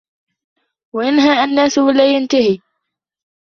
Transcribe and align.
وَيَنْهَى 0.95 1.43
النَّاسَ 1.43 1.77
وَلَا 1.77 2.13
يَنْتَهِي 2.15 2.61